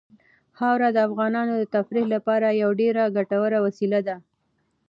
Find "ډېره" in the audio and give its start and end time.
2.81-3.03